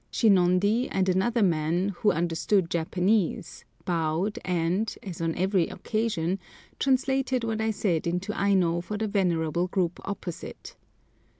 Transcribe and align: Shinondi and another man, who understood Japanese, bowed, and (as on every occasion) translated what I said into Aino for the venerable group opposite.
Shinondi 0.11 0.87
and 0.89 1.07
another 1.07 1.43
man, 1.43 1.89
who 1.99 2.11
understood 2.11 2.71
Japanese, 2.71 3.65
bowed, 3.85 4.39
and 4.43 4.95
(as 5.03 5.21
on 5.21 5.35
every 5.35 5.67
occasion) 5.67 6.39
translated 6.79 7.43
what 7.43 7.61
I 7.61 7.69
said 7.69 8.07
into 8.07 8.33
Aino 8.33 8.81
for 8.81 8.97
the 8.97 9.07
venerable 9.07 9.67
group 9.67 9.99
opposite. 10.03 10.75